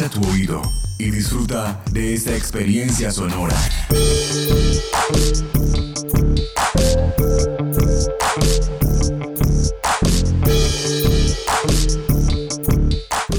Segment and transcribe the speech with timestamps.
[0.00, 0.62] Agudiza tu oído
[0.98, 3.54] y disfruta de esta experiencia sonora.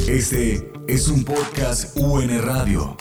[0.08, 2.96] Este es un podcast UN Radio.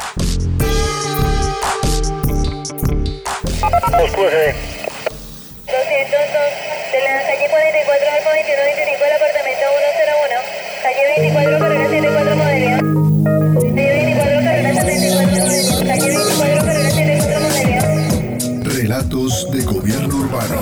[6.92, 9.64] de la calle 44 al 2125 del apartamento
[10.16, 10.60] 101.
[10.82, 12.99] Calle 24, carrera 74 modelo.
[13.22, 15.86] Calle 24, carrera 74 modelo.
[15.86, 18.64] Calle 24, carrera 74 modelo.
[18.64, 20.60] Relatos de gobierno urbano.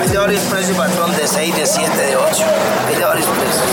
[0.00, 2.44] Hay de varios precios, patrón, de 6, de 7, de 8.
[2.88, 3.64] Hay de varios precios.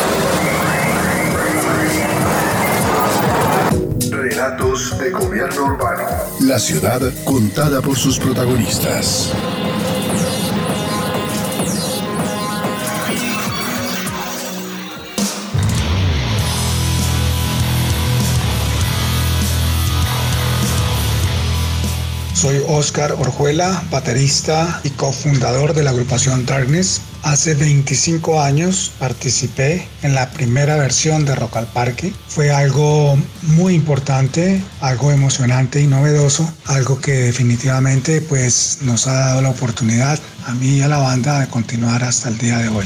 [4.12, 6.03] Relatos de gobierno urbano.
[6.42, 9.34] La ciudad contada por sus protagonistas.
[22.44, 26.99] Soy Oscar Orjuela, baterista y cofundador de la agrupación Darkness.
[27.22, 32.11] Hace 25 años participé en la primera versión de Rock al Parque.
[32.27, 39.41] Fue algo muy importante, algo emocionante y novedoso, algo que definitivamente pues nos ha dado
[39.41, 42.86] la oportunidad a mí y a la banda de continuar hasta el día de hoy.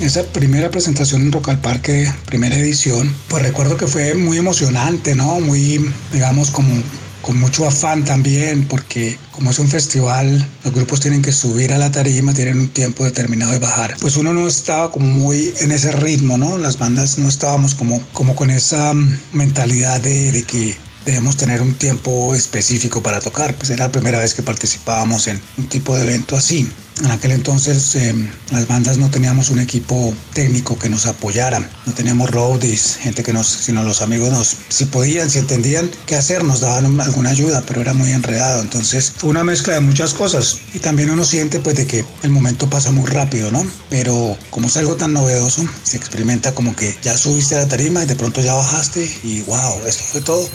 [0.00, 5.16] Esa primera presentación en Rock al Parque, primera edición, pues recuerdo que fue muy emocionante,
[5.16, 5.40] ¿no?
[5.40, 6.72] Muy, digamos, como
[7.20, 11.78] con mucho afán también, porque como es un festival, los grupos tienen que subir a
[11.78, 13.96] la tarima, tienen un tiempo determinado de bajar.
[14.00, 16.58] Pues uno no estaba como muy en ese ritmo, ¿no?
[16.58, 18.94] Las bandas no estábamos como, como con esa
[19.32, 23.56] mentalidad de, de que debemos tener un tiempo específico para tocar.
[23.56, 26.68] Pues era la primera vez que participábamos en un tipo de evento así.
[27.00, 28.14] En aquel entonces eh,
[28.50, 33.32] las bandas no teníamos un equipo técnico que nos apoyara, no teníamos roadies, gente que
[33.32, 37.62] nos, sino los amigos nos, si podían, si entendían qué hacer, nos daban alguna ayuda,
[37.66, 38.62] pero era muy enredado.
[38.62, 42.30] Entonces fue una mezcla de muchas cosas y también uno siente pues de que el
[42.30, 43.64] momento pasa muy rápido, ¿no?
[43.90, 48.02] Pero como es algo tan novedoso, se experimenta como que ya subiste a la tarima
[48.02, 50.48] y de pronto ya bajaste y wow, esto fue todo.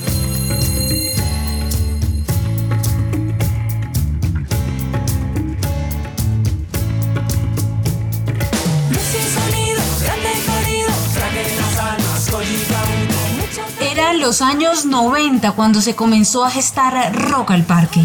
[14.33, 17.99] Los años 90 cuando se comenzó a gestar Rock al Parque.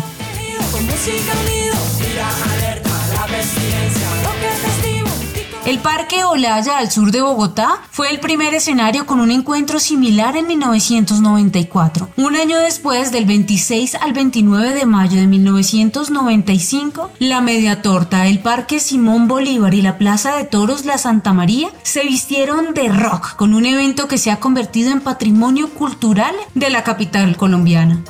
[5.68, 10.34] El Parque Olaya al sur de Bogotá fue el primer escenario con un encuentro similar
[10.38, 12.08] en 1994.
[12.16, 18.38] Un año después, del 26 al 29 de mayo de 1995, la Media Torta, el
[18.38, 23.36] Parque Simón Bolívar y la Plaza de Toros La Santa María se vistieron de rock
[23.36, 28.02] con un evento que se ha convertido en patrimonio cultural de la capital colombiana.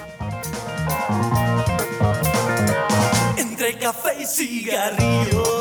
[3.37, 5.58] Entre café y cigarrillos,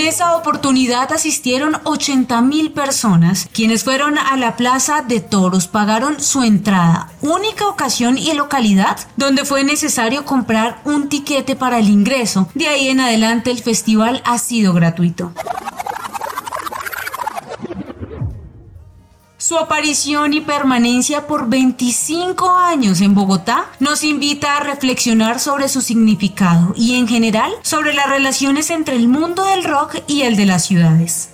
[0.00, 6.20] En esa oportunidad asistieron 80 mil personas, quienes fueron a la Plaza de Toros, pagaron
[6.20, 12.48] su entrada, única ocasión y localidad donde fue necesario comprar un tiquete para el ingreso.
[12.54, 15.34] De ahí en adelante el festival ha sido gratuito.
[19.50, 25.80] Su aparición y permanencia por 25 años en Bogotá nos invita a reflexionar sobre su
[25.80, 30.46] significado y en general sobre las relaciones entre el mundo del rock y el de
[30.46, 31.30] las ciudades.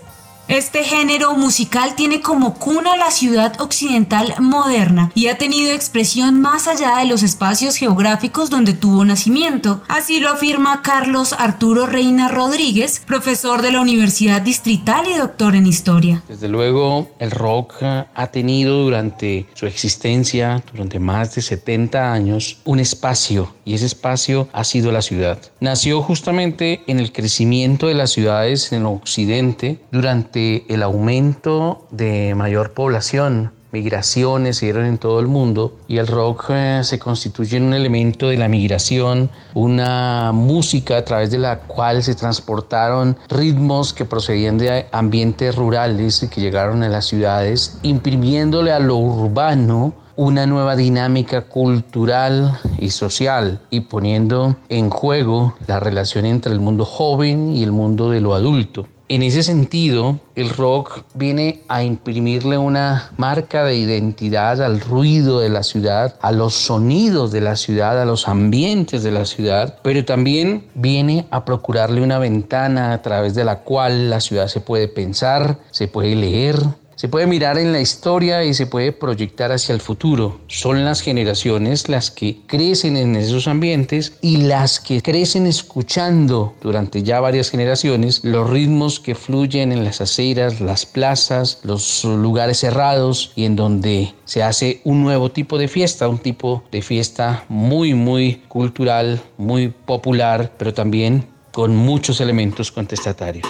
[0.49, 6.69] Este género musical tiene como cuna la ciudad occidental moderna y ha tenido expresión más
[6.69, 9.83] allá de los espacios geográficos donde tuvo nacimiento.
[9.89, 15.67] Así lo afirma Carlos Arturo Reina Rodríguez, profesor de la Universidad Distrital y doctor en
[15.67, 16.23] historia.
[16.29, 22.79] Desde luego, el rock ha tenido durante su existencia, durante más de 70 años, un
[22.79, 25.41] espacio y ese espacio ha sido la ciudad.
[25.59, 32.35] Nació justamente en el crecimiento de las ciudades en el occidente durante el aumento de
[32.35, 37.59] mayor población migraciones se dieron en todo el mundo y el rock eh, se constituye
[37.59, 43.17] en un elemento de la migración, una música a través de la cual se transportaron
[43.29, 48.97] ritmos que procedían de ambientes rurales y que llegaron a las ciudades, imprimiéndole a lo
[48.97, 56.61] urbano una nueva dinámica cultural y social y poniendo en juego la relación entre el
[56.61, 58.87] mundo joven y el mundo de lo adulto.
[59.09, 65.49] En ese sentido, el rock viene a imprimirle una marca de identidad al ruido de
[65.49, 70.05] la ciudad, a los sonidos de la ciudad, a los ambientes de la ciudad, pero
[70.05, 74.89] también viene a procurarle una ventana a través de la cual la ciudad se puede
[74.89, 76.57] pensar, se puede leer,
[76.97, 80.41] se puede mirar en la historia y se puede proyectar hacia el futuro.
[80.49, 87.03] Son las generaciones las que crecen en esos ambientes y las que crecen escuchando durante
[87.03, 93.33] ya varias generaciones los ritmos que fluyen en las aceras, las plazas, los lugares cerrados
[93.37, 97.93] y en donde se hace un nuevo tipo de fiesta, un tipo de fiesta muy,
[97.93, 103.47] muy cultural, muy popular, pero también con muchos elementos contestatarios.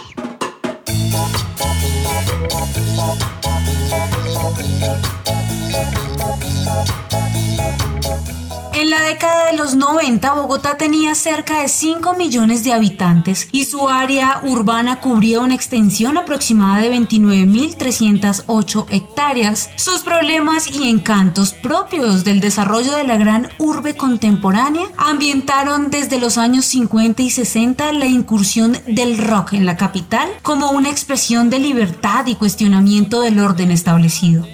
[8.87, 13.65] En la década de los 90, Bogotá tenía cerca de 5 millones de habitantes y
[13.65, 19.71] su área urbana cubría una extensión aproximada de 29.308 hectáreas.
[19.77, 26.37] Sus problemas y encantos propios del desarrollo de la gran urbe contemporánea ambientaron desde los
[26.37, 31.61] años 50 y 60 la incursión del rock en la capital como una expresión de
[31.61, 34.47] libertad y cuestionamiento del orden establecido.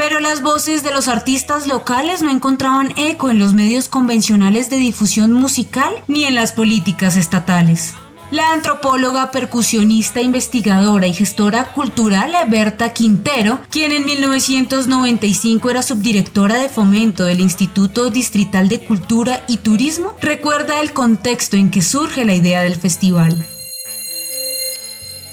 [0.00, 4.78] Pero las voces de los artistas locales no encontraban eco en los medios convencionales de
[4.78, 7.92] difusión musical ni en las políticas estatales.
[8.30, 16.70] La antropóloga, percusionista, investigadora y gestora cultural Berta Quintero, quien en 1995 era subdirectora de
[16.70, 22.34] fomento del Instituto Distrital de Cultura y Turismo, recuerda el contexto en que surge la
[22.34, 23.46] idea del festival.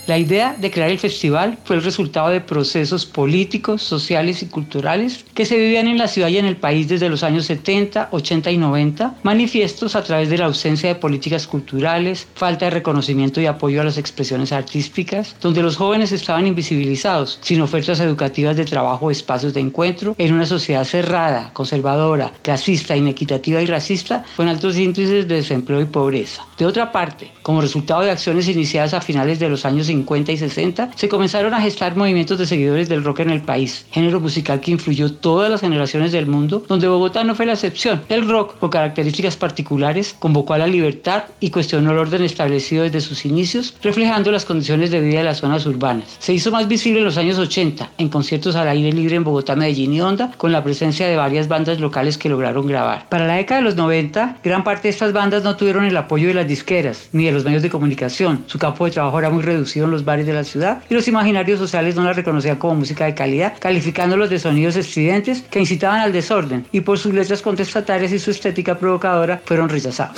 [0.07, 5.25] La idea de crear el festival fue el resultado de procesos políticos, sociales y culturales
[5.33, 8.51] que se vivían en la ciudad y en el país desde los años 70, 80
[8.51, 13.47] y 90, manifiestos a través de la ausencia de políticas culturales, falta de reconocimiento y
[13.47, 19.07] apoyo a las expresiones artísticas, donde los jóvenes estaban invisibilizados, sin ofertas educativas de trabajo
[19.07, 24.77] o espacios de encuentro, en una sociedad cerrada, conservadora, clasista, inequitativa y racista, con altos
[24.77, 26.45] índices de desempleo y pobreza.
[26.57, 29.96] De otra parte, como resultado de acciones iniciadas a finales de los años 50
[30.27, 34.19] y 60, se comenzaron a gestar movimientos de seguidores del rock en el país, género
[34.19, 38.01] musical que influyó todas las generaciones del mundo, donde Bogotá no fue la excepción.
[38.09, 43.01] El rock, con características particulares, convocó a la libertad y cuestionó el orden establecido desde
[43.01, 46.17] sus inicios, reflejando las condiciones de vida de las zonas urbanas.
[46.19, 49.55] Se hizo más visible en los años 80, en conciertos al aire libre en Bogotá,
[49.55, 53.07] Medellín y Honda, con la presencia de varias bandas locales que lograron grabar.
[53.09, 56.27] Para la década de los 90, gran parte de estas bandas no tuvieron el apoyo
[56.27, 58.43] de las disqueras ni de los medios de comunicación.
[58.47, 60.81] Su campo de trabajo era muy reducido en los bares de la ciudad.
[60.89, 65.41] Y los imaginarios sociales no la reconocían como música de calidad, calificándolos de sonidos estridentes
[65.41, 66.65] que incitaban al desorden.
[66.71, 70.17] Y por sus letras contestatarias y su estética provocadora fueron rechazados.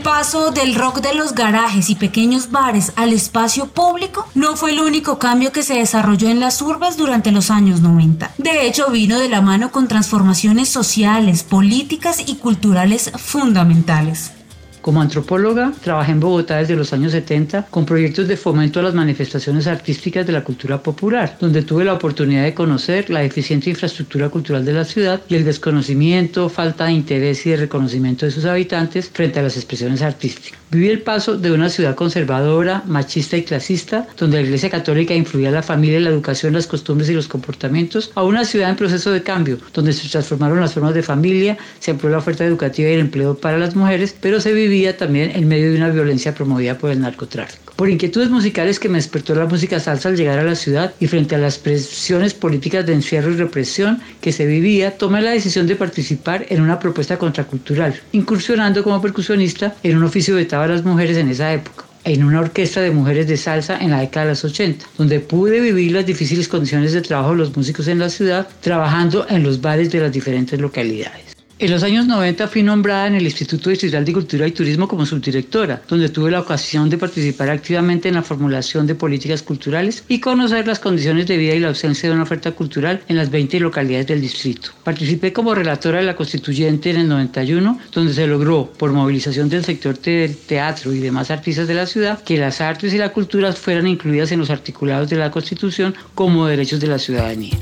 [0.00, 4.70] El paso del rock de los garajes y pequeños bares al espacio público no fue
[4.70, 8.30] el único cambio que se desarrolló en las urbes durante los años 90.
[8.38, 14.32] De hecho, vino de la mano con transformaciones sociales, políticas y culturales fundamentales.
[14.80, 18.94] Como antropóloga, trabajé en Bogotá desde los años 70 con proyectos de fomento a las
[18.94, 24.30] manifestaciones artísticas de la cultura popular, donde tuve la oportunidad de conocer la deficiente infraestructura
[24.30, 28.46] cultural de la ciudad y el desconocimiento, falta de interés y de reconocimiento de sus
[28.46, 30.58] habitantes frente a las expresiones artísticas.
[30.70, 35.50] Viví el paso de una ciudad conservadora, machista y clasista, donde la Iglesia Católica influía
[35.50, 39.22] la familia, la educación, las costumbres y los comportamientos, a una ciudad en proceso de
[39.22, 43.00] cambio, donde se transformaron las formas de familia, se amplió la oferta educativa y el
[43.00, 46.90] empleo para las mujeres, pero se vivía también en medio de una violencia promovida por
[46.90, 47.72] el narcotráfico.
[47.76, 51.06] Por inquietudes musicales que me despertó la música salsa al llegar a la ciudad y
[51.06, 55.66] frente a las presiones políticas de encierro y represión que se vivía, tomé la decisión
[55.66, 60.84] de participar en una propuesta contracultural, incursionando como percusionista en un oficio vetado a las
[60.84, 64.32] mujeres en esa época en una orquesta de mujeres de salsa en la década de
[64.32, 68.08] los 80, donde pude vivir las difíciles condiciones de trabajo de los músicos en la
[68.08, 71.29] ciudad, trabajando en los bares de las diferentes localidades.
[71.60, 75.04] En los años 90 fui nombrada en el Instituto Distrital de Cultura y Turismo como
[75.04, 80.20] subdirectora, donde tuve la ocasión de participar activamente en la formulación de políticas culturales y
[80.20, 83.60] conocer las condiciones de vida y la ausencia de una oferta cultural en las 20
[83.60, 84.70] localidades del distrito.
[84.84, 89.62] Participé como relatora de la constituyente en el 91, donde se logró, por movilización del
[89.62, 93.86] sector teatro y demás artistas de la ciudad, que las artes y la cultura fueran
[93.86, 97.58] incluidas en los articulados de la constitución como derechos de la ciudadanía.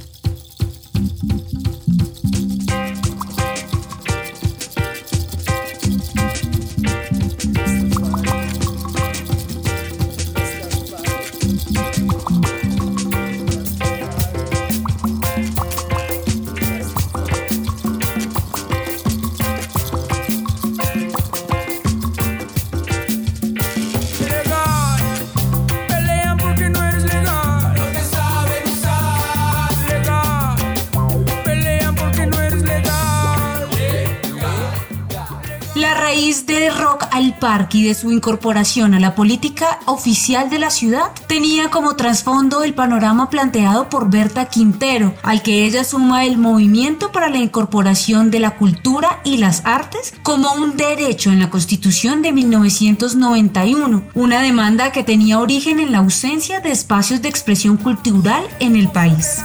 [37.19, 41.97] Al Parque y de su incorporación a la política oficial de la ciudad, tenía como
[41.97, 47.39] trasfondo el panorama planteado por Berta Quintero, al que ella suma el movimiento para la
[47.39, 54.03] incorporación de la cultura y las artes como un derecho en la Constitución de 1991,
[54.15, 58.89] una demanda que tenía origen en la ausencia de espacios de expresión cultural en el
[58.91, 59.43] país.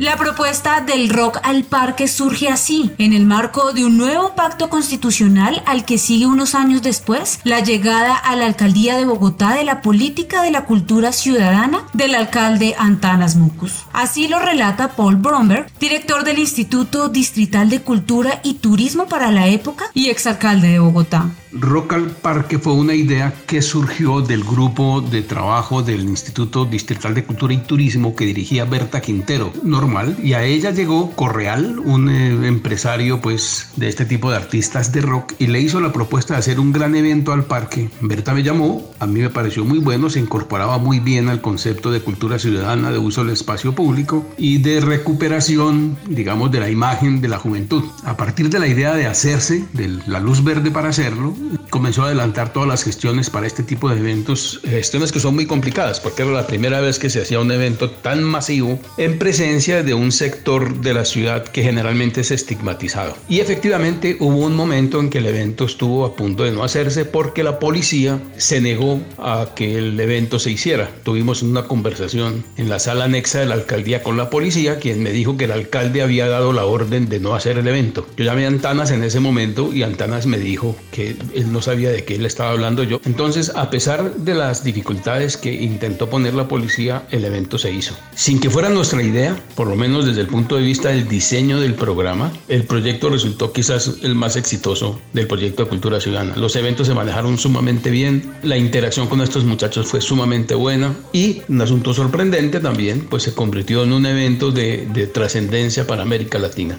[0.00, 4.70] La propuesta del rock al parque surge así, en el marco de un nuevo pacto
[4.70, 9.62] constitucional al que sigue unos años después la llegada a la alcaldía de Bogotá de
[9.62, 13.84] la política de la cultura ciudadana del alcalde Antanas Mucus.
[13.92, 19.48] Así lo relata Paul Bromberg, director del Instituto Distrital de Cultura y Turismo para la
[19.48, 21.28] época y exalcalde de Bogotá.
[21.52, 27.12] Rock al Parque fue una idea que surgió del grupo de trabajo del Instituto Distrital
[27.12, 32.08] de Cultura y Turismo que dirigía Berta Quintero, normal, y a ella llegó Correal, un
[32.08, 36.34] eh, empresario pues de este tipo de artistas de rock, y le hizo la propuesta
[36.34, 37.90] de hacer un gran evento al parque.
[38.00, 41.90] Berta me llamó, a mí me pareció muy bueno, se incorporaba muy bien al concepto
[41.90, 47.20] de cultura ciudadana, de uso del espacio público y de recuperación, digamos, de la imagen
[47.20, 47.82] de la juventud.
[48.04, 51.34] A partir de la idea de hacerse, de la luz verde para hacerlo,
[51.70, 55.46] comenzó a adelantar todas las gestiones para este tipo de eventos, gestiones que son muy
[55.46, 59.82] complicadas, porque era la primera vez que se hacía un evento tan masivo en presencia
[59.82, 63.16] de un sector de la ciudad que generalmente es estigmatizado.
[63.28, 67.04] Y efectivamente hubo un momento en que el evento estuvo a punto de no hacerse
[67.04, 70.90] porque la policía se negó a que el evento se hiciera.
[71.04, 75.12] Tuvimos una conversación en la sala anexa de la alcaldía con la policía, quien me
[75.12, 78.06] dijo que el alcalde había dado la orden de no hacer el evento.
[78.16, 81.90] Yo llamé a Antanas en ese momento y Antanas me dijo que él no sabía
[81.90, 83.00] de qué él estaba hablando yo.
[83.04, 87.94] Entonces, a pesar de las dificultades que intentó poner la policía, el evento se hizo.
[88.14, 91.60] Sin que fuera nuestra idea, por lo menos desde el punto de vista del diseño
[91.60, 96.36] del programa, el proyecto resultó quizás el más exitoso del proyecto de cultura ciudadana.
[96.36, 101.42] Los eventos se manejaron sumamente bien, la interacción con estos muchachos fue sumamente buena y
[101.48, 106.38] un asunto sorprendente también, pues se convirtió en un evento de, de trascendencia para América
[106.38, 106.78] Latina.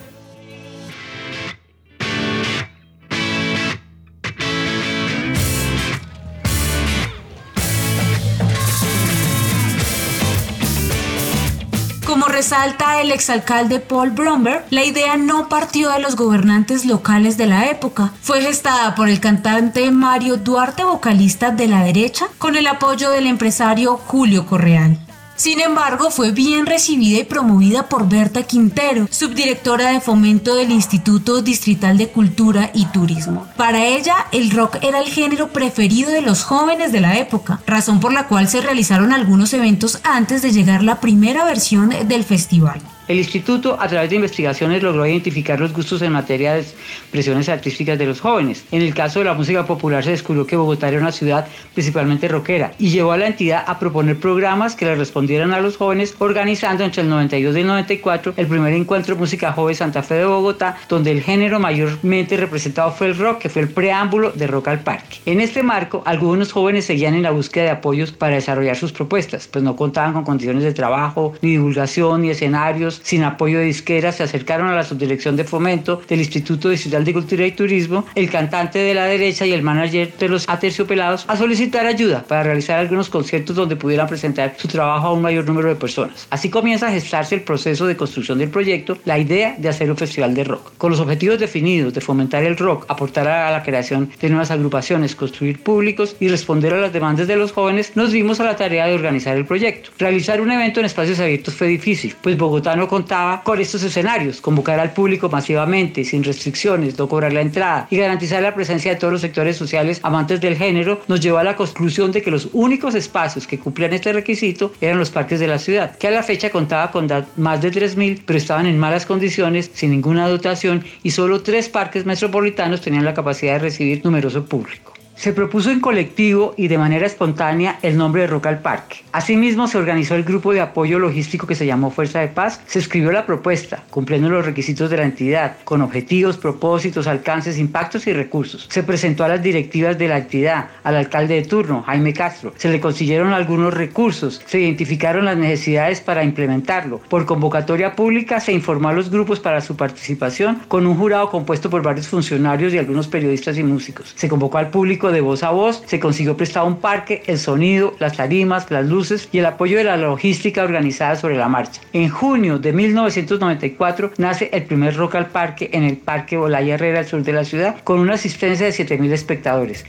[12.52, 17.68] Resalta el exalcalde Paul Bromberg, la idea no partió de los gobernantes locales de la
[17.68, 18.12] época.
[18.22, 23.28] Fue gestada por el cantante Mario Duarte, vocalista de la derecha, con el apoyo del
[23.28, 25.00] empresario Julio Correal.
[25.42, 31.42] Sin embargo, fue bien recibida y promovida por Berta Quintero, subdirectora de fomento del Instituto
[31.42, 33.48] Distrital de Cultura y Turismo.
[33.58, 38.00] Para ella, el rock era el género preferido de los jóvenes de la época, razón
[38.00, 42.80] por la cual se realizaron algunos eventos antes de llegar la primera versión del festival.
[43.12, 48.00] El instituto, a través de investigaciones, logró identificar los gustos en materia de expresiones artísticas
[48.00, 48.64] de los jóvenes.
[48.72, 52.30] En el caso de la música popular se descubrió que Bogotá era una ciudad principalmente
[52.30, 56.16] rockera y llevó a la entidad a proponer programas que le respondieran a los jóvenes,
[56.20, 60.26] organizando entre el 92 y el 94 el primer encuentro Música Joven Santa Fe de
[60.26, 64.70] Bogotá, donde el género mayormente representado fue el rock, que fue el preámbulo de Rock
[64.70, 65.18] al Parque.
[65.26, 69.50] En este marco, algunos jóvenes seguían en la búsqueda de apoyos para desarrollar sus propuestas,
[69.52, 74.16] pues no contaban con condiciones de trabajo, ni divulgación, ni escenarios, sin apoyo de disqueras,
[74.16, 78.30] se acercaron a la subdirección de fomento del Instituto Distrital de Cultura y Turismo, el
[78.30, 82.80] cantante de la derecha y el manager de los aterciopelados a solicitar ayuda para realizar
[82.80, 86.28] algunos conciertos donde pudieran presentar su trabajo a un mayor número de personas.
[86.30, 89.98] Así comienza a gestarse el proceso de construcción del proyecto, la idea de hacer un
[89.98, 90.74] festival de rock.
[90.78, 95.16] Con los objetivos definidos de fomentar el rock, aportar a la creación de nuevas agrupaciones,
[95.16, 98.88] construir públicos y responder a las demandas de los jóvenes, nos dimos a la tarea
[98.88, 99.90] de organizar el proyecto.
[99.98, 104.42] Realizar un evento en espacios abiertos fue difícil, pues Bogotá no contaba con estos escenarios,
[104.42, 109.00] convocar al público masivamente, sin restricciones, no cobrar la entrada y garantizar la presencia de
[109.00, 112.50] todos los sectores sociales amantes del género, nos llevó a la conclusión de que los
[112.52, 116.22] únicos espacios que cumplían este requisito eran los parques de la ciudad, que a la
[116.22, 117.08] fecha contaba con
[117.38, 122.06] más de 3.000, pero estaban en malas condiciones, sin ninguna dotación y solo tres parques
[122.06, 124.91] metropolitanos tenían la capacidad de recibir numeroso público.
[125.22, 129.04] Se propuso en colectivo y de manera espontánea el nombre de Rock al Parque.
[129.12, 132.60] Asimismo, se organizó el grupo de apoyo logístico que se llamó Fuerza de Paz.
[132.66, 138.08] Se escribió la propuesta, cumpliendo los requisitos de la entidad, con objetivos, propósitos, alcances, impactos
[138.08, 138.66] y recursos.
[138.72, 142.56] Se presentó a las directivas de la entidad, al alcalde de turno, Jaime Castro.
[142.58, 146.98] Se le consiguieron algunos recursos, se identificaron las necesidades para implementarlo.
[146.98, 151.70] Por convocatoria pública se informó a los grupos para su participación con un jurado compuesto
[151.70, 154.14] por varios funcionarios y algunos periodistas y músicos.
[154.16, 157.96] Se convocó al público de voz a voz, se consiguió prestado un parque, el sonido,
[158.00, 161.82] las tarimas, las luces y el apoyo de la logística organizada sobre la marcha.
[161.94, 167.00] En junio de 1994 nace el primer Rock al Parque en el Parque Olaya Herrera
[167.00, 169.86] al sur de la ciudad con una asistencia de 7.000 espectadores.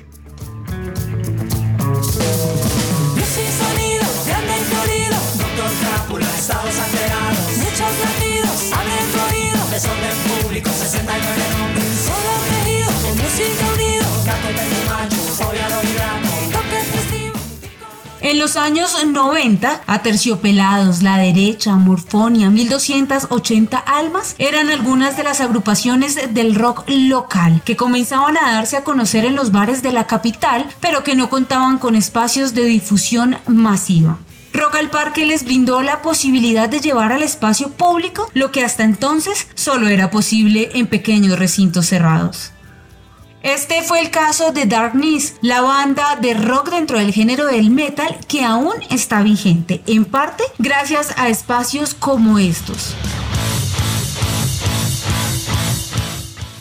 [18.32, 26.18] En los años 90, Aterciopelados, La Derecha, Morfonia, 1280 Almas eran algunas de las agrupaciones
[26.32, 30.66] del rock local que comenzaban a darse a conocer en los bares de la capital,
[30.80, 34.16] pero que no contaban con espacios de difusión masiva.
[34.54, 38.82] Rock al Parque les brindó la posibilidad de llevar al espacio público lo que hasta
[38.82, 42.52] entonces solo era posible en pequeños recintos cerrados.
[43.42, 48.16] Este fue el caso de Darkness, la banda de rock dentro del género del metal
[48.28, 52.94] que aún está vigente, en parte gracias a espacios como estos.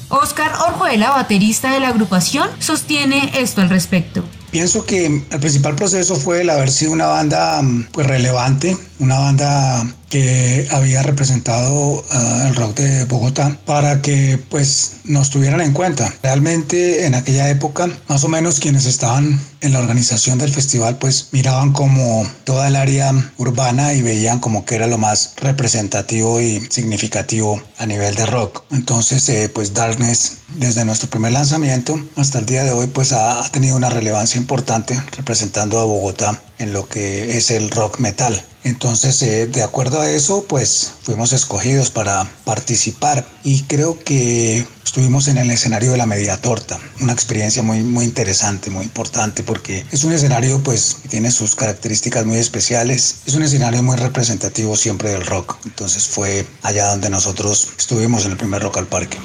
[0.10, 4.24] Oscar Orjuela, baterista de la agrupación, sostiene esto al respecto.
[4.50, 7.62] Pienso que el principal proceso fue el haber sido una banda
[7.92, 14.98] pues relevante, una banda que había representado uh, el rock de Bogotá para que pues
[15.06, 16.14] nos tuvieran en cuenta.
[16.22, 21.30] Realmente en aquella época, más o menos quienes estaban en la organización del festival pues
[21.32, 26.60] miraban como toda el área urbana y veían como que era lo más representativo y
[26.70, 28.64] significativo a nivel de rock.
[28.72, 33.44] Entonces eh, pues Darkness desde nuestro primer lanzamiento hasta el día de hoy pues ha,
[33.44, 38.44] ha tenido una relevancia importante representando a Bogotá en lo que es el rock metal.
[38.64, 45.28] Entonces, eh, de acuerdo a eso, pues fuimos escogidos para participar y creo que estuvimos
[45.28, 49.86] en el escenario de la Media Torta, una experiencia muy, muy interesante, muy importante porque
[49.92, 54.78] es un escenario pues que tiene sus características muy especiales, es un escenario muy representativo
[54.78, 55.58] siempre del rock.
[55.66, 59.18] Entonces fue allá donde nosotros estuvimos en el primer Rock al Parque.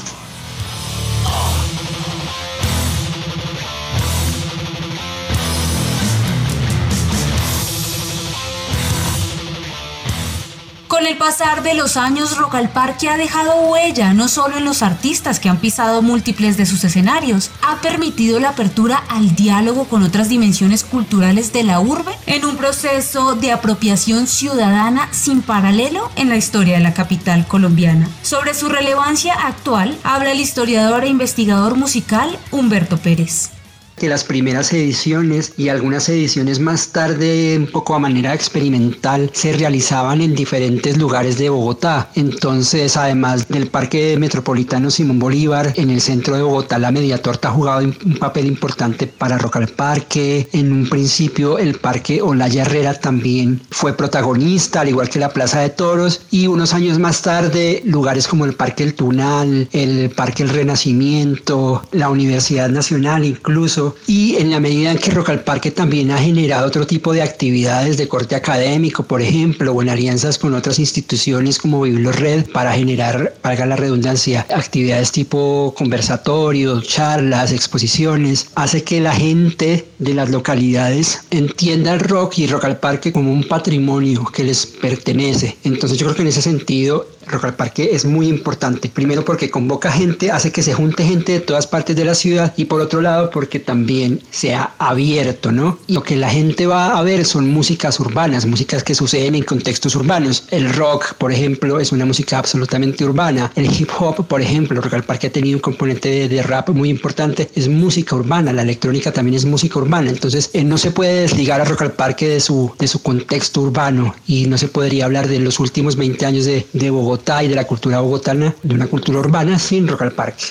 [10.97, 14.83] Con el pasar de los años, Rock Parque ha dejado huella no solo en los
[14.83, 20.03] artistas que han pisado múltiples de sus escenarios, ha permitido la apertura al diálogo con
[20.03, 26.31] otras dimensiones culturales de la urbe en un proceso de apropiación ciudadana sin paralelo en
[26.31, 28.09] la historia de la capital colombiana.
[28.23, 33.51] Sobre su relevancia actual habla el historiador e investigador musical Humberto Pérez
[33.97, 39.53] que las primeras ediciones y algunas ediciones más tarde, un poco a manera experimental, se
[39.53, 42.11] realizaban en diferentes lugares de Bogotá.
[42.15, 47.49] Entonces, además del Parque Metropolitano Simón Bolívar, en el centro de Bogotá, la Media Torta
[47.49, 50.49] ha jugado un papel importante para Rock al Parque.
[50.53, 55.61] En un principio, el Parque Olaya Herrera también fue protagonista, al igual que la Plaza
[55.61, 56.23] de Toros.
[56.31, 61.83] Y unos años más tarde, lugares como el Parque El Tunal, el Parque El Renacimiento,
[61.93, 66.19] la Universidad Nacional incluso, y en la medida en que Rock al Parque también ha
[66.19, 70.79] generado otro tipo de actividades de corte académico, por ejemplo, o en alianzas con otras
[70.79, 79.01] instituciones como Red para generar, valga la redundancia, actividades tipo conversatorios, charlas, exposiciones, hace que
[79.01, 84.25] la gente de las localidades entienda el rock y Rock al Parque como un patrimonio
[84.27, 85.57] que les pertenece.
[85.65, 88.89] Entonces yo creo que en ese sentido Rock al Parque es muy importante.
[88.89, 92.55] Primero porque convoca gente, hace que se junte gente de todas partes de la ciudad
[92.57, 95.79] y por otro lado porque también sea abierto, ¿no?
[95.87, 99.43] Y lo que la gente va a ver son músicas urbanas, músicas que suceden en
[99.43, 100.45] contextos urbanos.
[100.51, 103.51] El rock, por ejemplo, es una música absolutamente urbana.
[103.57, 106.91] El hip hop, por ejemplo, Rock al Parque ha tenido un componente de, rap muy
[106.91, 108.53] importante, es música urbana.
[108.53, 110.11] La electrónica también es música urbana.
[110.11, 113.63] Entonces eh, no se puede desligar a Rock al Parque de su, de su contexto
[113.63, 117.49] urbano y no se podría hablar de los últimos 20 años de, de Bogotá y
[117.49, 120.45] de la cultura bogotana, de una cultura urbana sin Rock al Parque.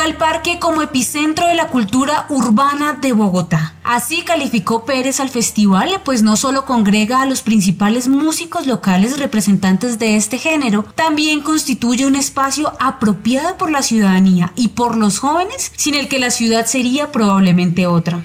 [0.00, 3.74] Al Parque como epicentro de la cultura urbana de Bogotá.
[3.84, 9.98] Así calificó Pérez al festival, pues no solo congrega a los principales músicos locales representantes
[9.98, 15.70] de este género, también constituye un espacio apropiado por la ciudadanía y por los jóvenes,
[15.76, 18.22] sin el que la ciudad sería probablemente otra.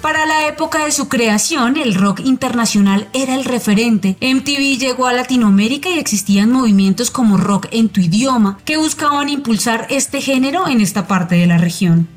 [0.00, 4.16] Para la época de su creación, el rock internacional era el referente.
[4.22, 9.86] MTV llegó a Latinoamérica y existían movimientos como rock en tu idioma que buscaban impulsar
[9.90, 12.08] este género en esta parte de la región.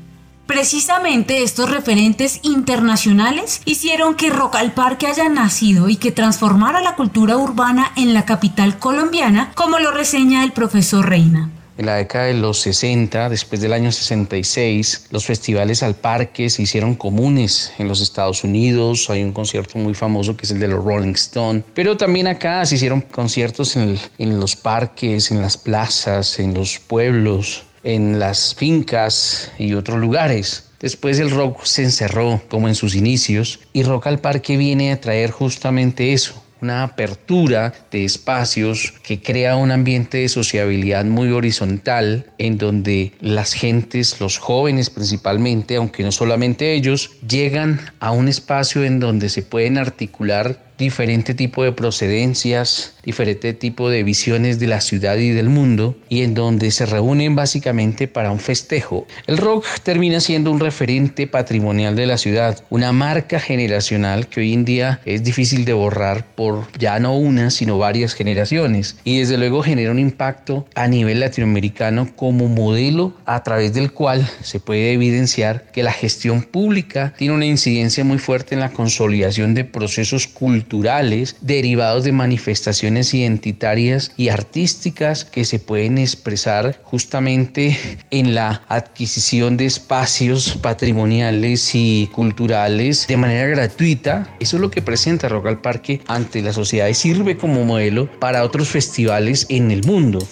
[0.46, 6.96] Precisamente estos referentes internacionales hicieron que Rock al Parque haya nacido y que transformara la
[6.96, 11.50] cultura urbana en la capital colombiana, como lo reseña el profesor Reina.
[11.76, 16.62] En la década de los 60, después del año 66, los festivales al parque se
[16.62, 19.10] hicieron comunes en los Estados Unidos.
[19.10, 21.64] Hay un concierto muy famoso que es el de los Rolling Stones.
[21.74, 23.98] Pero también acá se hicieron conciertos en,
[24.38, 30.70] los parques, en las plazas, en los pueblos, en las fincas y otros lugares.
[30.78, 35.00] Después el rock se encerró como en sus inicios y Rock al Parque viene a
[35.00, 42.24] traer justamente eso, una apertura de espacios que crea un ambiente de sociabilidad muy horizontal
[42.38, 48.82] en donde las gentes, los jóvenes principalmente, aunque no solamente ellos, llegan a un espacio
[48.82, 54.80] en donde se pueden articular diferente tipo de procedencias, diferente tipo de visiones de la
[54.80, 59.06] ciudad y del mundo y en donde se reúnen básicamente para un festejo.
[59.26, 64.52] El rock termina siendo un referente patrimonial de la ciudad, una marca generacional que hoy
[64.52, 69.38] en día es difícil de borrar por ya no una, sino varias generaciones y desde
[69.38, 74.92] luego genera un impacto a nivel latinoamericano como modelo a través del cual se puede
[74.92, 80.26] evidenciar que la gestión pública tiene una incidencia muy fuerte en la consolidación de procesos
[80.26, 87.78] culturales culturales derivados de manifestaciones identitarias y artísticas que se pueden expresar justamente
[88.10, 94.34] en la adquisición de espacios patrimoniales y culturales de manera gratuita.
[94.40, 98.08] Eso es lo que presenta Rock al Parque ante la sociedad y sirve como modelo
[98.18, 100.26] para otros festivales en el mundo.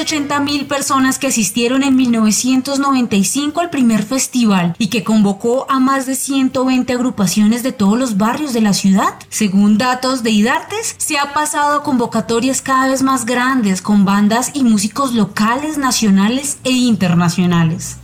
[0.00, 6.06] Las 80.000 personas que asistieron en 1995 al primer festival y que convocó a más
[6.06, 9.14] de 120 agrupaciones de todos los barrios de la ciudad.
[9.28, 14.52] Según datos de IDARTES, se ha pasado a convocatorias cada vez más grandes con bandas
[14.54, 17.99] y músicos locales, nacionales e internacionales.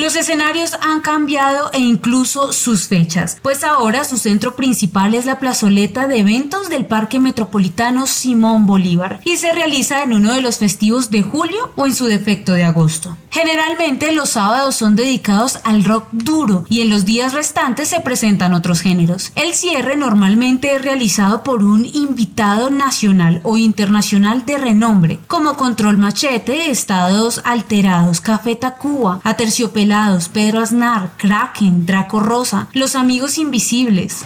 [0.00, 5.38] Los escenarios han cambiado e incluso sus fechas, pues ahora su centro principal es la
[5.38, 10.56] plazoleta de eventos del Parque Metropolitano Simón Bolívar y se realiza en uno de los
[10.56, 13.18] festivos de julio o en su defecto de agosto.
[13.30, 18.54] Generalmente los sábados son dedicados al rock duro y en los días restantes se presentan
[18.54, 19.32] otros géneros.
[19.36, 25.98] El cierre normalmente es realizado por un invitado nacional o internacional de renombre, como Control
[25.98, 29.89] Machete, Estados Alterados, Café Tacuba, Aterciopelados,
[30.32, 34.22] Pedro Aznar, Kraken, Draco Rosa, Los Amigos Invisibles.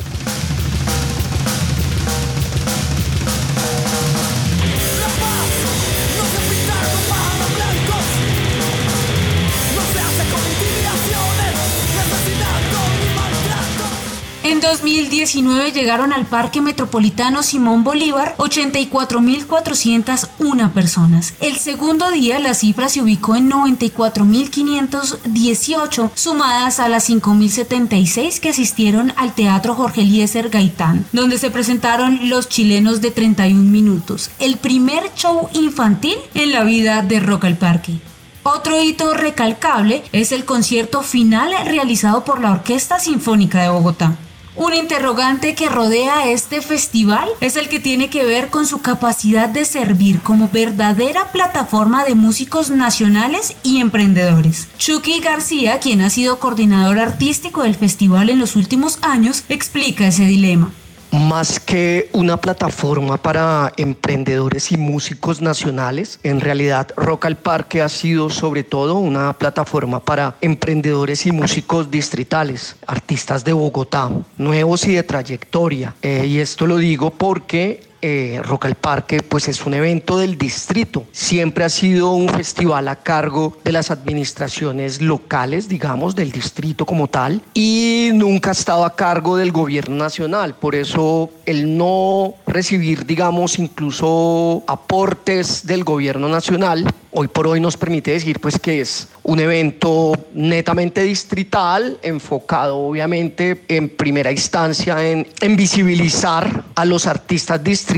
[14.65, 21.35] 2019 llegaron al Parque Metropolitano Simón Bolívar 84.401 personas.
[21.41, 29.13] El segundo día la cifra se ubicó en 94.518, sumadas a las 5.076 que asistieron
[29.17, 35.15] al Teatro Jorge Eliezer Gaitán, donde se presentaron Los Chilenos de 31 Minutos, el primer
[35.15, 37.99] show infantil en la vida de Rock al Parque.
[38.43, 44.19] Otro hito recalcable es el concierto final realizado por la Orquesta Sinfónica de Bogotá.
[44.57, 49.49] Un interrogante que rodea este festival es el que tiene que ver con su capacidad
[49.49, 54.69] de servir como verdadera plataforma de músicos nacionales y emprendedores.
[54.79, 60.25] Chucky García, quien ha sido coordinador artístico del festival en los últimos años, explica ese
[60.25, 60.71] dilema
[61.15, 67.89] más que una plataforma para emprendedores y músicos nacionales, en realidad Rock al Parque ha
[67.89, 74.95] sido sobre todo una plataforma para emprendedores y músicos distritales, artistas de Bogotá, nuevos y
[74.95, 75.95] de trayectoria.
[76.03, 80.37] Eh, y esto lo digo porque eh, Rock al Parque pues es un evento del
[80.37, 81.07] distrito.
[81.11, 87.09] Siempre ha sido un festival a cargo de las administraciones locales, digamos, del distrito como
[87.09, 90.55] tal, y nunca ha estado a cargo del gobierno nacional.
[90.55, 97.79] Por eso el no recibir, digamos, incluso aportes del gobierno nacional, hoy por hoy nos
[97.79, 105.27] permite decir pues que es un evento netamente distrital, enfocado obviamente en primera instancia en,
[105.41, 107.94] en visibilizar a los artistas distritales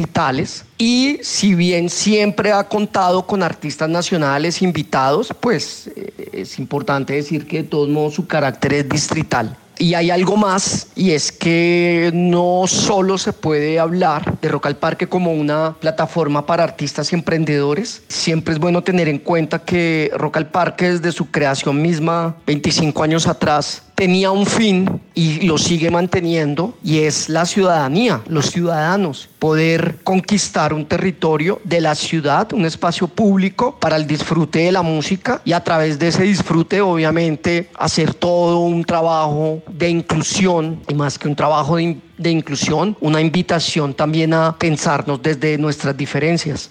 [0.79, 7.47] y si bien siempre ha contado con artistas nacionales invitados, pues eh, es importante decir
[7.47, 9.57] que de todos modos su carácter es distrital.
[9.79, 14.77] Y hay algo más, y es que no solo se puede hablar de Rock al
[14.77, 18.03] Parque como una plataforma para artistas y emprendedores.
[18.09, 23.03] Siempre es bueno tener en cuenta que Rock al Parque desde su creación misma, 25
[23.03, 29.29] años atrás, tenía un fin y lo sigue manteniendo y es la ciudadanía, los ciudadanos,
[29.39, 34.83] poder conquistar un territorio de la ciudad, un espacio público para el disfrute de la
[34.83, 40.95] música y a través de ese disfrute obviamente hacer todo un trabajo de inclusión y
[40.95, 46.71] más que un trabajo de, de inclusión, una invitación también a pensarnos desde nuestras diferencias.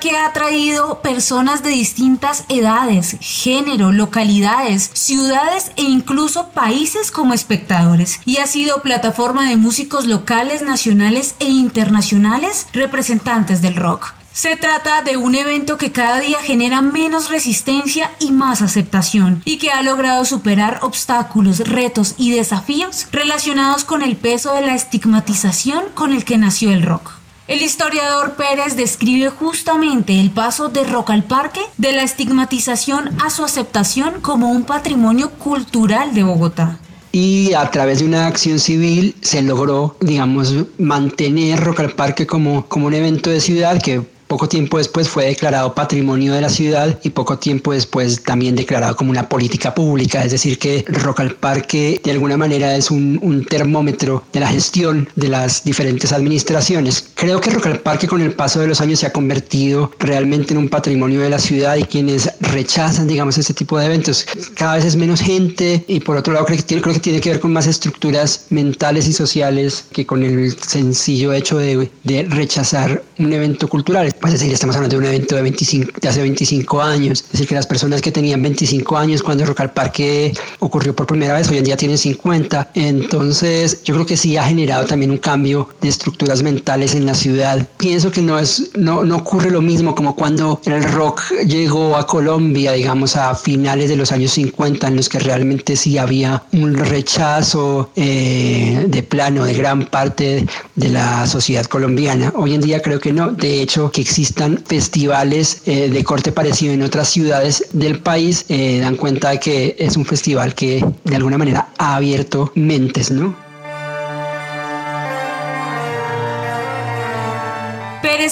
[0.00, 8.18] Parque ha traído personas de distintas edades, género, localidades, ciudades e incluso países como espectadores
[8.24, 14.14] y ha sido plataforma de músicos locales, nacionales e internacionales representantes del rock.
[14.32, 19.58] Se trata de un evento que cada día genera menos resistencia y más aceptación y
[19.58, 25.84] que ha logrado superar obstáculos, retos y desafíos relacionados con el peso de la estigmatización
[25.92, 27.19] con el que nació el rock.
[27.50, 33.28] El historiador Pérez describe justamente el paso de Rock al Parque de la estigmatización a
[33.28, 36.78] su aceptación como un patrimonio cultural de Bogotá.
[37.10, 42.66] Y a través de una acción civil se logró, digamos, mantener Rock al Parque como,
[42.66, 44.00] como un evento de ciudad que
[44.30, 48.94] poco tiempo después fue declarado patrimonio de la ciudad y poco tiempo después también declarado
[48.94, 53.44] como una política pública, es decir, que Rock al Parque de alguna manera es un,
[53.50, 57.08] termómetro de la gestión de las diferentes administraciones.
[57.14, 60.54] Creo que Rock al Parque con el paso de los años se ha convertido realmente
[60.54, 64.76] en un patrimonio de la ciudad y quienes rechazan, digamos, este tipo de eventos, cada
[64.76, 67.66] vez es menos gente y por otro lado creo que tiene, que, ver con más
[67.66, 71.90] estructuras mentales y sociales que con el sencillo hecho de
[72.28, 74.14] rechazar un evento cultural.
[74.24, 77.24] Es decir, estamos hablando de un evento de, 25, de hace 25 años.
[77.24, 81.06] Es decir, que las personas que tenían 25 años cuando Rock al Parque ocurrió por
[81.06, 82.70] primera vez, hoy en día tienen 50.
[82.74, 87.14] Entonces, yo creo que sí ha generado también un cambio de estructuras mentales en la
[87.14, 87.66] ciudad.
[87.78, 92.06] Pienso que no, es, no, no ocurre lo mismo como cuando el rock llegó a
[92.06, 96.74] Colombia, digamos, a finales de los años 50, en los que realmente sí había un
[96.74, 102.32] rechazo eh, de plano de gran parte de la sociedad colombiana.
[102.36, 103.32] Hoy en día creo que no.
[103.32, 108.80] De hecho, que existan festivales eh, de corte parecido en otras ciudades del país, eh,
[108.80, 113.49] dan cuenta de que es un festival que de alguna manera ha abierto mentes, ¿no?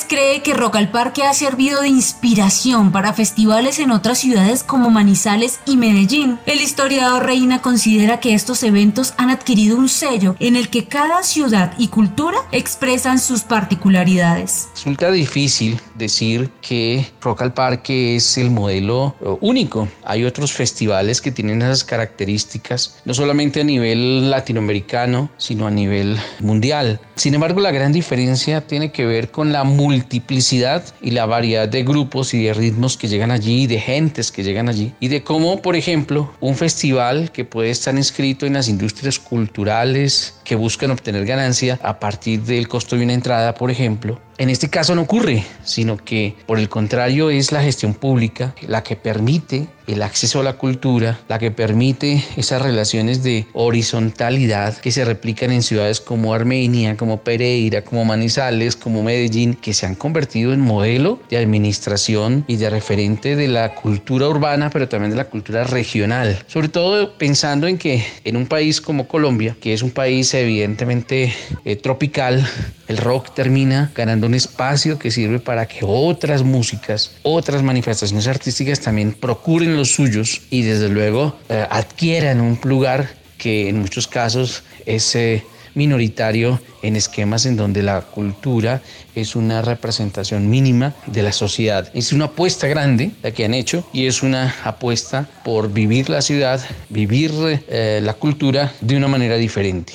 [0.04, 4.90] Cree que Rock al Parque ha servido de inspiración para festivales en otras ciudades como
[4.90, 6.38] Manizales y Medellín.
[6.46, 11.22] El historiador Reina considera que estos eventos han adquirido un sello en el que cada
[11.22, 14.68] ciudad y cultura expresan sus particularidades.
[14.74, 19.88] Resulta difícil decir que Rock al Parque es el modelo único.
[20.04, 26.18] Hay otros festivales que tienen esas características, no solamente a nivel latinoamericano, sino a nivel
[26.40, 27.00] mundial.
[27.16, 31.82] Sin embargo, la gran diferencia tiene que ver con la multiplicidad y la variedad de
[31.82, 35.62] grupos y de ritmos que llegan allí, de gentes que llegan allí, y de cómo,
[35.62, 41.24] por ejemplo, un festival que puede estar inscrito en las industrias culturales que buscan obtener
[41.24, 45.44] ganancia a partir del costo de una entrada, por ejemplo, en este caso no ocurre,
[45.64, 50.44] sino que por el contrario es la gestión pública la que permite el acceso a
[50.44, 56.34] la cultura, la que permite esas relaciones de horizontalidad que se replican en ciudades como
[56.34, 62.44] Armenia, como Pereira, como Manizales, como Medellín, que se han convertido en modelo de administración
[62.46, 66.44] y de referente de la cultura urbana, pero también de la cultura regional.
[66.46, 71.32] Sobre todo pensando en que en un país como Colombia, que es un país evidentemente
[71.64, 72.46] eh, tropical,
[72.88, 78.78] el rock termina ganando un espacio que sirve para que otras músicas, otras manifestaciones artísticas
[78.78, 84.64] también procuren los suyos y desde luego eh, adquieran un lugar que en muchos casos
[84.84, 85.42] es eh,
[85.74, 88.82] minoritario en esquemas en donde la cultura
[89.14, 91.90] es una representación mínima de la sociedad.
[91.94, 96.20] Es una apuesta grande la que han hecho y es una apuesta por vivir la
[96.20, 96.60] ciudad,
[96.90, 97.32] vivir
[97.68, 99.94] eh, la cultura de una manera diferente.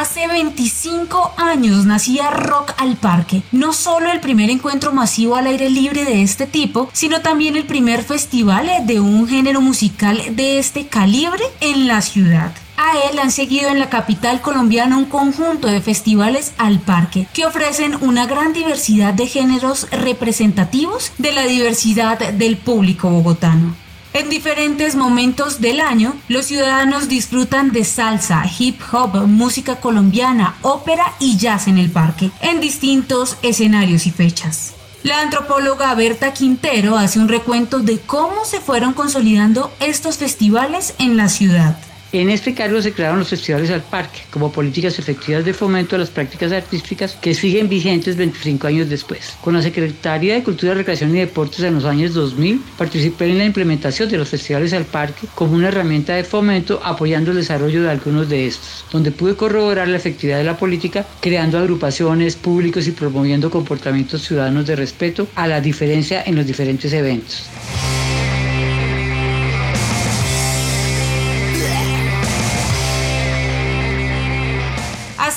[0.00, 5.68] Hace 25 años nacía Rock al Parque, no solo el primer encuentro masivo al aire
[5.68, 10.86] libre de este tipo, sino también el primer festival de un género musical de este
[10.86, 12.50] calibre en la ciudad.
[12.78, 17.44] A él han seguido en la capital colombiana un conjunto de festivales al parque que
[17.44, 23.76] ofrecen una gran diversidad de géneros representativos de la diversidad del público bogotano.
[24.12, 31.12] En diferentes momentos del año, los ciudadanos disfrutan de salsa, hip hop, música colombiana, ópera
[31.20, 34.74] y jazz en el parque, en distintos escenarios y fechas.
[35.04, 41.16] La antropóloga Berta Quintero hace un recuento de cómo se fueron consolidando estos festivales en
[41.16, 41.78] la ciudad.
[42.12, 45.98] En este cargo se crearon los festivales al parque como políticas efectivas de fomento a
[46.00, 49.36] las prácticas artísticas que siguen vigentes 25 años después.
[49.40, 53.44] Con la Secretaría de Cultura, Recreación y Deportes en los años 2000 participé en la
[53.44, 57.90] implementación de los festivales al parque como una herramienta de fomento apoyando el desarrollo de
[57.90, 62.90] algunos de estos, donde pude corroborar la efectividad de la política creando agrupaciones públicos y
[62.90, 67.44] promoviendo comportamientos ciudadanos de respeto a la diferencia en los diferentes eventos.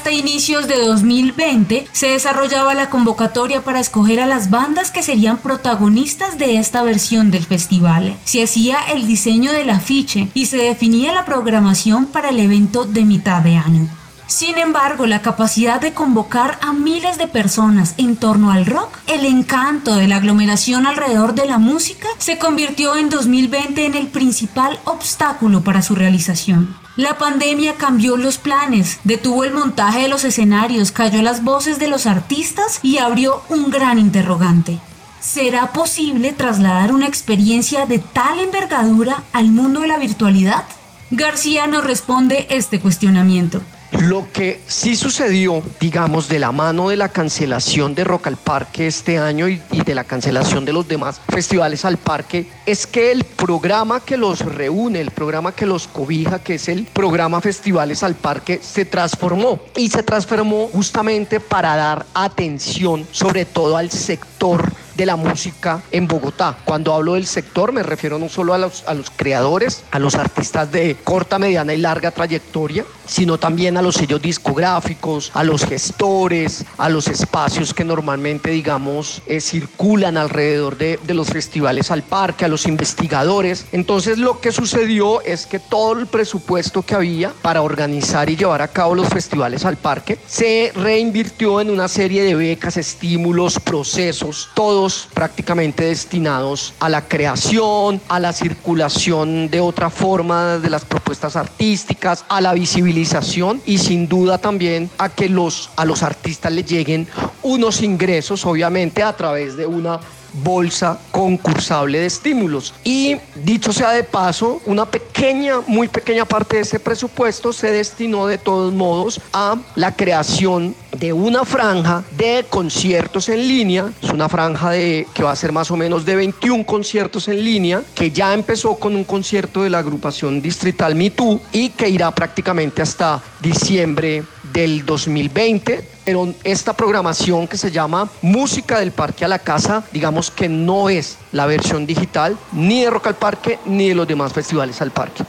[0.03, 5.37] Hasta inicios de 2020 se desarrollaba la convocatoria para escoger a las bandas que serían
[5.37, 8.17] protagonistas de esta versión del festival.
[8.25, 13.05] Se hacía el diseño del afiche y se definía la programación para el evento de
[13.05, 13.87] mitad de año.
[14.27, 19.23] Sin embargo, la capacidad de convocar a miles de personas en torno al rock, el
[19.23, 24.81] encanto de la aglomeración alrededor de la música, se convirtió en 2020 en el principal
[24.83, 26.82] obstáculo para su realización.
[26.95, 31.87] La pandemia cambió los planes, detuvo el montaje de los escenarios, cayó las voces de
[31.87, 34.77] los artistas y abrió un gran interrogante.
[35.19, 40.65] ¿Será posible trasladar una experiencia de tal envergadura al mundo de la virtualidad?
[41.09, 43.61] García nos responde este cuestionamiento.
[43.99, 48.87] Lo que sí sucedió, digamos, de la mano de la cancelación de Rock al Parque
[48.87, 53.11] este año y, y, de la cancelación de los demás festivales al parque, es que
[53.11, 58.03] el programa que los reúne, el programa que los cobija, que es el programa Festivales
[58.03, 59.59] al Parque, se transformó.
[59.75, 66.07] Y se transformó justamente para dar atención sobre todo al sector de la música en
[66.07, 66.57] Bogotá.
[66.65, 68.83] Cuando hablo del sector me refiero no solo a los,
[69.15, 74.21] creadores, a los artistas de corta, mediana y larga trayectoria, sino también a los sellos
[74.21, 81.13] discográficos, a los gestores, a los espacios que normalmente, digamos, eh, circulan alrededor de, de
[81.13, 83.65] los festivales al parque, a los investigadores.
[83.71, 88.61] Entonces lo que sucedió es que todo el presupuesto que había para organizar y llevar
[88.61, 94.49] a cabo los festivales al parque se reinvirtió en una serie de becas, estímulos, procesos,
[94.53, 94.82] todo
[95.13, 102.25] prácticamente destinados a la creación, a la circulación de otra forma de las propuestas artísticas,
[102.27, 107.07] a la visibilización y sin duda también a que los, a los artistas les lleguen
[107.41, 109.99] unos ingresos, obviamente a través de una
[110.33, 112.73] bolsa concursable de estímulos.
[112.83, 118.27] Y dicho sea de paso, una pequeña, muy pequeña parte de ese presupuesto se destinó
[118.27, 123.91] de todos modos a la creación de una franja de conciertos en línea.
[124.01, 127.43] Es una franja de, que va a ser más o menos de 21 conciertos en
[127.43, 132.11] línea, que ya empezó con un concierto de la agrupación distrital MeToo y que irá
[132.11, 139.27] prácticamente hasta diciembre del 2020, pero esta programación que se llama Música del Parque a
[139.27, 143.89] la Casa, digamos que no es la versión digital ni de Rock al Parque ni
[143.89, 145.23] de los demás festivales al parque.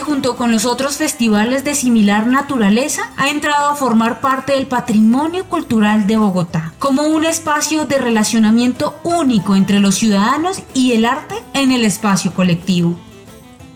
[0.00, 5.46] Junto con los otros festivales de similar naturaleza, ha entrado a formar parte del patrimonio
[5.46, 11.36] cultural de Bogotá, como un espacio de relacionamiento único entre los ciudadanos y el arte
[11.54, 12.98] en el espacio colectivo.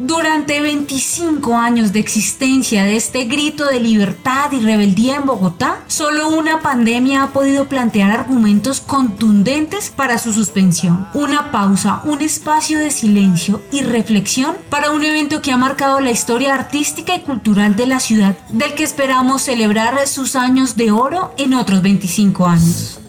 [0.02, 6.30] Durante 25 años de existencia de este grito de libertad y rebeldía en Bogotá, solo
[6.30, 11.06] una pandemia ha podido plantear argumentos contundentes para su suspensión.
[11.12, 16.10] Una pausa, un espacio de silencio y reflexión para un evento que ha marcado la
[16.10, 21.34] historia artística y cultural de la ciudad, del que esperamos celebrar sus años de oro
[21.36, 22.99] en otros 25 años.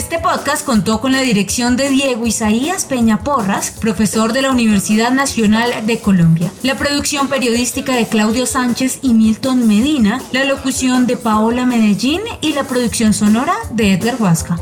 [0.00, 5.10] Este podcast contó con la dirección de Diego Isaías Peña Porras, profesor de la Universidad
[5.10, 11.18] Nacional de Colombia, la producción periodística de Claudio Sánchez y Milton Medina, la locución de
[11.18, 14.58] Paola Medellín y la producción sonora de Edgar Huasca.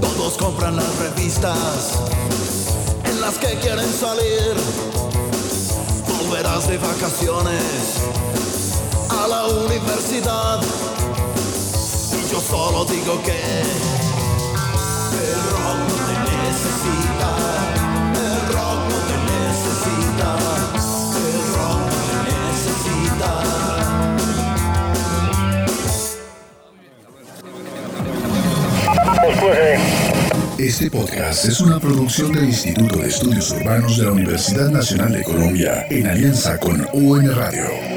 [0.00, 1.98] Todos compran las revistas
[3.04, 4.54] en las que quieren salir.
[6.18, 8.00] volverás de vacaciones
[9.10, 10.62] a la universidad.
[12.36, 13.38] Yo solo digo que el
[15.52, 17.28] rock no te necesita,
[18.12, 20.28] el rock no te necesita,
[21.16, 22.04] el rock no
[30.58, 35.10] te Este podcast es una producción del Instituto de Estudios Urbanos de la Universidad Nacional
[35.10, 37.95] de Colombia en alianza con UN Radio.